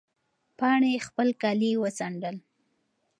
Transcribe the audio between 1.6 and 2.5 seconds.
وڅنډل.